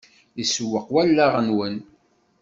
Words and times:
Isewweq 0.41 0.87
wallaɣ-nwen. 0.93 1.75